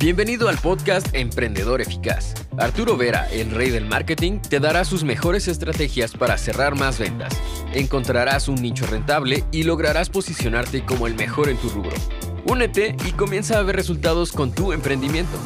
Bienvenido 0.00 0.48
al 0.48 0.56
podcast 0.58 1.08
Emprendedor 1.12 1.80
Eficaz. 1.80 2.34
Arturo 2.56 2.96
Vera, 2.96 3.28
el 3.32 3.50
rey 3.50 3.70
del 3.70 3.84
marketing, 3.84 4.38
te 4.38 4.60
dará 4.60 4.84
sus 4.84 5.02
mejores 5.02 5.48
estrategias 5.48 6.12
para 6.12 6.38
cerrar 6.38 6.76
más 6.76 7.00
ventas. 7.00 7.36
Encontrarás 7.74 8.46
un 8.46 8.62
nicho 8.62 8.86
rentable 8.86 9.42
y 9.50 9.64
lograrás 9.64 10.08
posicionarte 10.08 10.84
como 10.84 11.08
el 11.08 11.16
mejor 11.16 11.48
en 11.48 11.56
tu 11.56 11.68
rubro. 11.70 11.90
Únete 12.44 12.94
y 13.08 13.10
comienza 13.10 13.58
a 13.58 13.62
ver 13.64 13.74
resultados 13.74 14.30
con 14.30 14.52
tu 14.52 14.72
emprendimiento. 14.72 15.36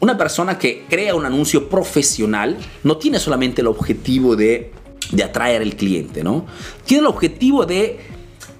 Una 0.00 0.16
persona 0.16 0.58
que 0.58 0.86
crea 0.88 1.14
un 1.14 1.26
anuncio 1.26 1.68
profesional 1.68 2.56
no 2.82 2.96
tiene 2.96 3.18
solamente 3.18 3.60
el 3.60 3.66
objetivo 3.66 4.36
de, 4.36 4.72
de 5.12 5.22
atraer 5.22 5.60
al 5.60 5.76
cliente, 5.76 6.24
¿no? 6.24 6.46
Tiene 6.86 7.02
el 7.02 7.08
objetivo 7.08 7.66
de 7.66 8.00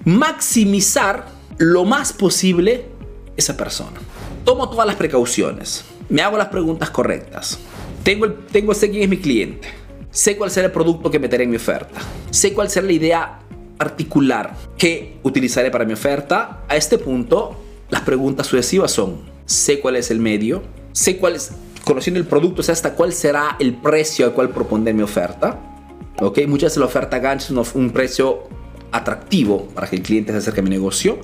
maximizar 0.05 1.27
lo 1.57 1.85
más 1.85 2.13
posible 2.13 2.98
esa 3.39 3.57
persona. 3.57 3.99
Tomo 4.43 4.69
todas 4.69 4.85
las 4.85 4.95
precauciones, 4.95 5.83
me 6.09 6.21
hago 6.21 6.37
las 6.37 6.47
preguntas 6.47 6.89
correctas, 6.89 7.59
tengo, 8.03 8.25
el, 8.25 8.35
tengo 8.51 8.73
sé 8.73 8.89
quién 8.89 9.03
es 9.03 9.09
mi 9.09 9.17
cliente, 9.17 9.67
sé 10.11 10.37
cuál 10.37 10.51
será 10.51 10.67
el 10.67 10.73
producto 10.73 11.09
que 11.09 11.19
meteré 11.19 11.43
en 11.43 11.49
mi 11.49 11.57
oferta, 11.57 11.99
sé 12.29 12.53
cuál 12.53 12.69
será 12.69 12.85
la 12.85 12.93
idea 12.93 13.39
particular 13.77 14.55
que 14.77 15.17
utilizaré 15.23 15.71
para 15.71 15.85
mi 15.85 15.93
oferta. 15.93 16.63
A 16.67 16.75
este 16.75 16.97
punto, 16.97 17.55
las 17.89 18.01
preguntas 18.01 18.45
sucesivas 18.47 18.91
son, 18.91 19.21
sé 19.45 19.79
cuál 19.79 19.95
es 19.95 20.11
el 20.11 20.19
medio, 20.19 20.61
sé 20.91 21.17
cuál 21.17 21.35
es, 21.35 21.51
conociendo 21.85 22.19
el 22.19 22.27
producto, 22.27 22.61
sé 22.61 22.73
hasta 22.73 22.93
cuál 22.93 23.13
será 23.13 23.55
el 23.59 23.75
precio 23.75 24.25
al 24.25 24.33
cual 24.33 24.49
propondré 24.49 24.93
mi 24.93 25.01
oferta. 25.01 25.59
¿Ok? 26.19 26.39
Muchas 26.47 26.71
veces 26.71 26.77
la 26.79 26.85
oferta 26.85 27.19
gancho 27.19 27.61
es 27.61 27.75
un 27.75 27.91
precio 27.91 28.43
atractivo 28.91 29.67
para 29.73 29.87
que 29.87 29.95
el 29.95 30.01
cliente 30.01 30.33
se 30.33 30.39
acerque 30.39 30.59
a 30.59 30.63
mi 30.63 30.69
negocio 30.69 31.19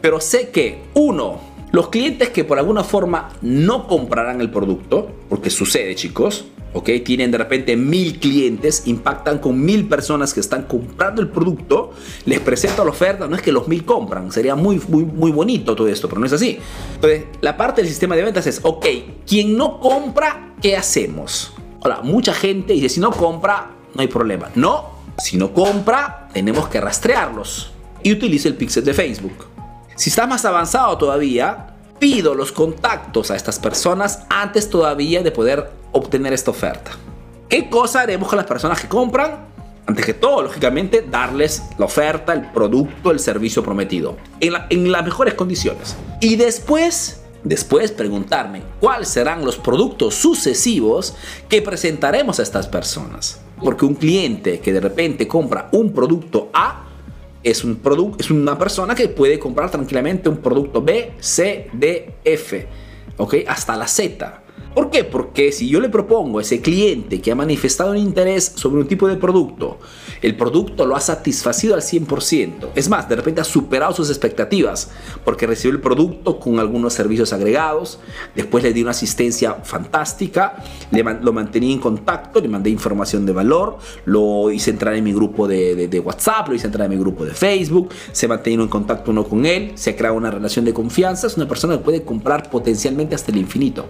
pero 0.00 0.20
sé 0.20 0.50
que, 0.50 0.82
uno, 0.94 1.40
los 1.72 1.88
clientes 1.88 2.30
que 2.30 2.44
por 2.44 2.58
alguna 2.58 2.84
forma 2.84 3.30
no 3.42 3.86
comprarán 3.86 4.40
el 4.40 4.50
producto, 4.50 5.10
porque 5.28 5.50
sucede 5.50 5.94
chicos, 5.94 6.46
¿ok? 6.72 6.90
Tienen 7.04 7.30
de 7.30 7.38
repente 7.38 7.76
mil 7.76 8.18
clientes, 8.18 8.82
impactan 8.86 9.38
con 9.38 9.64
mil 9.64 9.88
personas 9.88 10.32
que 10.34 10.40
están 10.40 10.64
comprando 10.64 11.22
el 11.22 11.28
producto, 11.28 11.92
les 12.24 12.40
presento 12.40 12.84
la 12.84 12.90
oferta, 12.90 13.26
no 13.26 13.34
es 13.34 13.42
que 13.42 13.50
los 13.50 13.66
mil 13.66 13.84
compran, 13.84 14.30
sería 14.30 14.54
muy, 14.54 14.80
muy, 14.88 15.04
muy 15.04 15.30
bonito 15.30 15.74
todo 15.74 15.88
esto, 15.88 16.08
pero 16.08 16.20
no 16.20 16.26
es 16.26 16.32
así. 16.32 16.58
Entonces, 16.94 17.24
la 17.40 17.56
parte 17.56 17.80
del 17.80 17.88
sistema 17.88 18.14
de 18.14 18.22
ventas 18.22 18.46
es, 18.46 18.60
ok, 18.62 18.86
quien 19.26 19.56
no 19.56 19.80
compra, 19.80 20.54
¿qué 20.60 20.76
hacemos? 20.76 21.54
Ahora, 21.82 22.02
mucha 22.02 22.34
gente 22.34 22.74
dice, 22.74 22.88
si 22.88 23.00
no 23.00 23.10
compra, 23.10 23.70
no 23.94 24.00
hay 24.02 24.08
problema. 24.08 24.50
No, 24.54 24.90
si 25.18 25.36
no 25.36 25.52
compra, 25.52 26.28
tenemos 26.32 26.68
que 26.68 26.80
rastrearlos. 26.80 27.72
Y 28.02 28.12
utilice 28.12 28.48
el 28.48 28.54
pixel 28.54 28.84
de 28.84 28.92
Facebook. 28.92 29.55
Si 29.96 30.10
está 30.10 30.26
más 30.26 30.44
avanzado 30.44 30.98
todavía, 30.98 31.68
pido 31.98 32.34
los 32.34 32.52
contactos 32.52 33.30
a 33.30 33.36
estas 33.36 33.58
personas 33.58 34.24
antes 34.28 34.68
todavía 34.68 35.22
de 35.22 35.30
poder 35.30 35.70
obtener 35.92 36.34
esta 36.34 36.50
oferta. 36.50 36.90
¿Qué 37.48 37.70
cosa 37.70 38.02
haremos 38.02 38.28
con 38.28 38.36
las 38.36 38.46
personas 38.46 38.78
que 38.78 38.88
compran? 38.88 39.46
Antes 39.86 40.04
que 40.04 40.12
todo, 40.12 40.42
lógicamente, 40.42 41.00
darles 41.00 41.62
la 41.78 41.86
oferta, 41.86 42.34
el 42.34 42.50
producto, 42.50 43.10
el 43.10 43.20
servicio 43.20 43.62
prometido, 43.62 44.18
en, 44.40 44.52
en 44.68 44.92
las 44.92 45.02
mejores 45.02 45.32
condiciones. 45.32 45.96
Y 46.20 46.36
después, 46.36 47.22
después 47.42 47.90
preguntarme 47.90 48.64
cuáles 48.80 49.08
serán 49.08 49.46
los 49.46 49.56
productos 49.56 50.14
sucesivos 50.14 51.14
que 51.48 51.62
presentaremos 51.62 52.38
a 52.38 52.42
estas 52.42 52.66
personas. 52.66 53.40
Porque 53.62 53.86
un 53.86 53.94
cliente 53.94 54.60
que 54.60 54.74
de 54.74 54.80
repente 54.80 55.26
compra 55.26 55.70
un 55.72 55.94
producto 55.94 56.50
A 56.52 56.85
es, 57.46 57.62
un 57.62 57.80
es 58.18 58.30
una 58.32 58.58
persona 58.58 58.94
que 58.96 59.08
puede 59.08 59.38
comprar 59.38 59.70
tranquilamente 59.70 60.28
un 60.28 60.38
producto 60.38 60.82
B, 60.82 61.12
C, 61.20 61.70
D, 61.72 62.14
F, 62.24 62.66
¿ok? 63.16 63.34
Hasta 63.46 63.76
la 63.76 63.86
Z. 63.86 64.42
¿Por 64.76 64.90
qué? 64.90 65.04
Porque 65.04 65.52
si 65.52 65.70
yo 65.70 65.80
le 65.80 65.88
propongo 65.88 66.38
a 66.38 66.42
ese 66.42 66.60
cliente 66.60 67.22
que 67.22 67.32
ha 67.32 67.34
manifestado 67.34 67.92
un 67.92 67.96
interés 67.96 68.52
sobre 68.56 68.82
un 68.82 68.86
tipo 68.86 69.08
de 69.08 69.16
producto, 69.16 69.78
el 70.20 70.36
producto 70.36 70.84
lo 70.84 70.94
ha 70.94 71.00
satisfacido 71.00 71.74
al 71.74 71.80
100%. 71.80 72.72
Es 72.74 72.90
más, 72.90 73.08
de 73.08 73.16
repente 73.16 73.40
ha 73.40 73.44
superado 73.44 73.94
sus 73.94 74.10
expectativas 74.10 74.90
porque 75.24 75.46
recibió 75.46 75.74
el 75.74 75.80
producto 75.80 76.38
con 76.38 76.58
algunos 76.58 76.92
servicios 76.92 77.32
agregados, 77.32 78.00
después 78.34 78.62
le 78.64 78.74
di 78.74 78.82
una 78.82 78.90
asistencia 78.90 79.54
fantástica, 79.64 80.62
lo 80.90 81.32
mantenía 81.32 81.72
en 81.72 81.80
contacto, 81.80 82.42
le 82.42 82.48
mandé 82.48 82.68
información 82.68 83.24
de 83.24 83.32
valor, 83.32 83.78
lo 84.04 84.50
hice 84.50 84.72
entrar 84.72 84.94
en 84.94 85.04
mi 85.04 85.14
grupo 85.14 85.48
de, 85.48 86.02
WhatsApp, 86.04 86.48
lo 86.48 86.54
hice 86.54 86.66
entrar 86.66 86.84
en 86.84 86.98
mi 86.98 87.02
grupo 87.02 87.24
de 87.24 87.32
Facebook, 87.32 87.88
se 88.12 88.28
mantenía 88.28 88.60
en 88.60 88.68
contacto 88.68 89.10
uno 89.10 89.24
con 89.24 89.46
él, 89.46 89.72
se 89.76 89.88
ha 89.88 89.96
creado 89.96 90.16
una 90.16 90.30
relación 90.30 90.66
de 90.66 90.74
confianza, 90.74 91.28
es 91.28 91.38
una 91.38 91.48
persona 91.48 91.78
que 91.78 91.82
puede 91.82 92.02
comprar 92.02 92.50
potencialmente 92.50 93.14
hasta 93.14 93.32
el 93.32 93.38
infinito. 93.38 93.86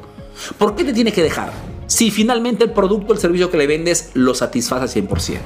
¿Por 0.58 0.74
qué 0.74 0.84
te 0.84 0.92
tiene 0.92 1.12
que 1.12 1.22
dejar? 1.22 1.52
Si 1.86 2.10
finalmente 2.10 2.64
el 2.64 2.72
producto 2.72 3.12
o 3.12 3.14
el 3.14 3.20
servicio 3.20 3.50
que 3.50 3.56
le 3.56 3.66
vendes 3.66 4.10
lo 4.14 4.34
satisface 4.34 4.98
al 4.98 5.08
100%. 5.08 5.38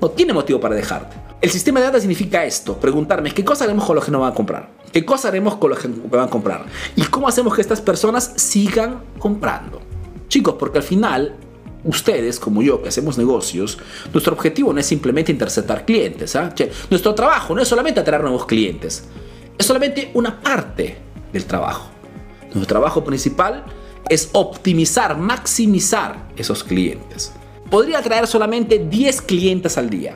No 0.00 0.10
tiene 0.10 0.32
motivo 0.32 0.60
para 0.60 0.74
dejarte. 0.74 1.16
El 1.40 1.50
sistema 1.50 1.78
de 1.80 1.86
data 1.86 2.00
significa 2.00 2.44
esto, 2.44 2.78
preguntarme 2.78 3.30
qué 3.32 3.44
cosa 3.44 3.64
haremos 3.64 3.84
con 3.84 3.96
los 3.96 4.04
que 4.04 4.10
no 4.10 4.20
van 4.20 4.32
a 4.32 4.34
comprar, 4.34 4.70
qué 4.92 5.04
cosa 5.04 5.28
haremos 5.28 5.56
con 5.56 5.70
los 5.70 5.78
que 5.78 5.88
van 5.88 6.26
a 6.26 6.30
comprar 6.30 6.64
y 6.96 7.02
cómo 7.02 7.28
hacemos 7.28 7.54
que 7.54 7.60
estas 7.60 7.82
personas 7.82 8.32
sigan 8.36 9.02
comprando. 9.18 9.82
Chicos, 10.28 10.54
porque 10.58 10.78
al 10.78 10.84
final 10.84 11.36
ustedes, 11.84 12.40
como 12.40 12.62
yo, 12.62 12.82
que 12.82 12.88
hacemos 12.88 13.18
negocios, 13.18 13.78
nuestro 14.10 14.32
objetivo 14.32 14.72
no 14.72 14.80
es 14.80 14.86
simplemente 14.86 15.32
interceptar 15.32 15.84
clientes. 15.84 16.34
¿ah? 16.34 16.54
nuestro 16.88 17.14
trabajo 17.14 17.54
no 17.54 17.60
es 17.60 17.68
solamente 17.68 18.00
atraer 18.00 18.22
nuevos 18.22 18.46
clientes, 18.46 19.04
es 19.58 19.66
solamente 19.66 20.10
una 20.14 20.40
parte 20.40 20.96
del 21.30 21.44
trabajo. 21.44 21.90
Nuestro 22.44 22.66
trabajo 22.66 23.04
principal 23.04 23.64
es 24.08 24.30
optimizar, 24.32 25.16
maximizar 25.16 26.28
esos 26.36 26.62
clientes. 26.62 27.32
Podría 27.70 28.02
traer 28.02 28.26
solamente 28.26 28.78
10 28.78 29.22
clientes 29.22 29.78
al 29.78 29.90
día. 29.90 30.14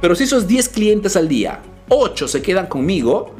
Pero 0.00 0.14
si 0.14 0.24
esos 0.24 0.46
10 0.46 0.68
clientes 0.68 1.16
al 1.16 1.28
día, 1.28 1.60
8 1.88 2.28
se 2.28 2.42
quedan 2.42 2.66
conmigo, 2.66 3.34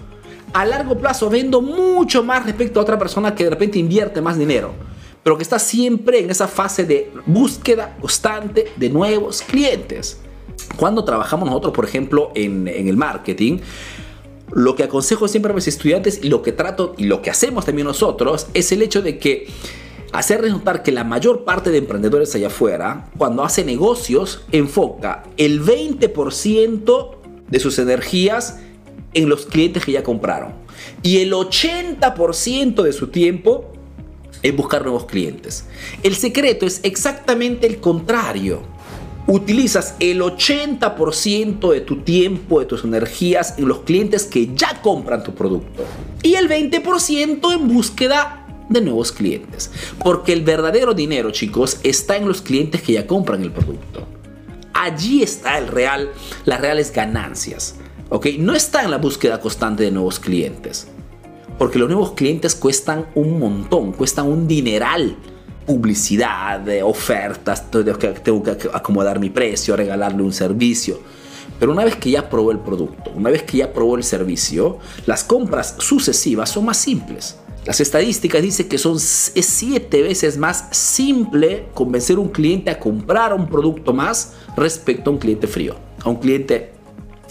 a 0.52 0.64
largo 0.64 0.98
plazo 0.98 1.28
vendo 1.28 1.60
mucho 1.60 2.24
más 2.24 2.44
respecto 2.44 2.80
a 2.80 2.82
otra 2.82 2.98
persona 2.98 3.34
que 3.34 3.44
de 3.44 3.50
repente 3.50 3.78
invierte 3.78 4.20
más 4.20 4.38
dinero, 4.38 4.72
pero 5.22 5.36
que 5.36 5.42
está 5.42 5.58
siempre 5.58 6.20
en 6.20 6.30
esa 6.30 6.48
fase 6.48 6.84
de 6.84 7.12
búsqueda 7.26 7.96
constante 8.00 8.72
de 8.76 8.88
nuevos 8.88 9.42
clientes. 9.42 10.20
Cuando 10.76 11.04
trabajamos 11.04 11.46
nosotros, 11.48 11.74
por 11.74 11.84
ejemplo, 11.84 12.32
en, 12.34 12.66
en 12.68 12.88
el 12.88 12.96
marketing, 12.96 13.58
lo 14.56 14.74
que 14.74 14.84
aconsejo 14.84 15.28
siempre 15.28 15.52
a 15.52 15.54
mis 15.54 15.68
estudiantes 15.68 16.20
y 16.22 16.30
lo 16.30 16.40
que 16.40 16.50
trato 16.50 16.94
y 16.96 17.04
lo 17.04 17.20
que 17.20 17.28
hacemos 17.28 17.66
también 17.66 17.86
nosotros 17.86 18.46
es 18.54 18.72
el 18.72 18.80
hecho 18.80 19.02
de 19.02 19.18
que 19.18 19.48
hacer 20.12 20.42
notar 20.48 20.82
que 20.82 20.92
la 20.92 21.04
mayor 21.04 21.44
parte 21.44 21.70
de 21.70 21.76
emprendedores 21.76 22.34
allá 22.34 22.46
afuera, 22.46 23.10
cuando 23.18 23.44
hace 23.44 23.66
negocios, 23.66 24.44
enfoca 24.52 25.24
el 25.36 25.62
20% 25.62 27.10
de 27.50 27.60
sus 27.60 27.78
energías 27.78 28.58
en 29.12 29.28
los 29.28 29.44
clientes 29.44 29.84
que 29.84 29.92
ya 29.92 30.02
compraron 30.02 30.54
y 31.02 31.18
el 31.18 31.34
80% 31.34 32.82
de 32.82 32.92
su 32.94 33.08
tiempo 33.08 33.70
en 34.42 34.56
buscar 34.56 34.84
nuevos 34.84 35.04
clientes. 35.04 35.66
El 36.02 36.16
secreto 36.16 36.64
es 36.64 36.80
exactamente 36.82 37.66
el 37.66 37.78
contrario 37.78 38.62
utilizas 39.26 39.96
el 39.98 40.20
80% 40.20 41.72
de 41.72 41.80
tu 41.80 41.96
tiempo, 42.02 42.60
de 42.60 42.66
tus 42.66 42.84
energías 42.84 43.58
en 43.58 43.68
los 43.68 43.80
clientes 43.80 44.24
que 44.24 44.54
ya 44.54 44.80
compran 44.82 45.24
tu 45.24 45.34
producto 45.34 45.84
y 46.22 46.34
el 46.34 46.48
20% 46.48 47.52
en 47.52 47.68
búsqueda 47.68 48.46
de 48.68 48.80
nuevos 48.80 49.12
clientes. 49.12 49.70
Porque 50.02 50.32
el 50.32 50.42
verdadero 50.42 50.94
dinero, 50.94 51.30
chicos, 51.30 51.78
está 51.82 52.16
en 52.16 52.26
los 52.26 52.42
clientes 52.42 52.82
que 52.82 52.94
ya 52.94 53.06
compran 53.06 53.42
el 53.42 53.52
producto. 53.52 54.06
Allí 54.72 55.22
está 55.22 55.58
el 55.58 55.68
real, 55.68 56.10
las 56.44 56.60
reales 56.60 56.92
ganancias. 56.92 57.76
¿ok? 58.10 58.26
No 58.38 58.54
está 58.54 58.82
en 58.84 58.90
la 58.90 58.98
búsqueda 58.98 59.40
constante 59.40 59.84
de 59.84 59.90
nuevos 59.90 60.20
clientes. 60.20 60.88
Porque 61.58 61.78
los 61.78 61.88
nuevos 61.88 62.12
clientes 62.12 62.54
cuestan 62.54 63.06
un 63.14 63.38
montón, 63.38 63.92
cuestan 63.92 64.26
un 64.26 64.46
dineral 64.46 65.16
publicidad, 65.66 66.64
ofertas, 66.84 67.70
tengo 67.70 68.42
que, 68.42 68.68
acomodar 68.72 69.18
mi 69.18 69.30
precio, 69.30 69.76
regalarle 69.76 70.22
un 70.22 70.32
servicio. 70.32 71.00
Pero 71.58 71.72
una 71.72 71.84
vez 71.84 71.96
que 71.96 72.10
ya 72.10 72.28
probó 72.28 72.52
el 72.52 72.58
producto, 72.58 73.10
una 73.14 73.30
vez 73.30 73.42
que 73.42 73.58
ya 73.58 73.72
probó 73.72 73.96
el 73.96 74.04
servicio, 74.04 74.78
las 75.06 75.24
compras 75.24 75.74
sucesivas 75.78 76.50
son 76.50 76.66
más 76.66 76.76
simples. 76.76 77.36
Las 77.64 77.80
estadísticas 77.80 78.42
dicen 78.42 78.68
que 78.68 78.78
son 78.78 79.00
siete 79.00 80.02
veces 80.02 80.38
más 80.38 80.68
simple 80.70 81.68
convencer 81.74 82.16
a 82.16 82.20
un 82.20 82.28
cliente 82.28 82.70
a 82.70 82.78
comprar 82.78 83.34
un 83.34 83.48
producto 83.48 83.92
más 83.92 84.34
respecto 84.56 85.10
a 85.10 85.14
un 85.14 85.18
cliente 85.18 85.48
frío, 85.48 85.74
a 86.04 86.08
un 86.08 86.16
cliente 86.16 86.72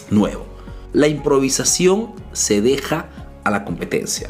nuevo. 0.10 0.46
La 0.92 1.08
improvisación 1.08 2.14
se 2.34 2.62
deja 2.62 3.10
a 3.46 3.52
la 3.52 3.64
competencia. 3.64 4.30